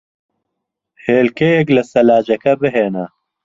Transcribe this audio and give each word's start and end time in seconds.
هێلکەیەک 1.05 1.67
لە 1.75 1.83
سەلاجەکە 1.91 2.53
بھێنە. 2.61 3.05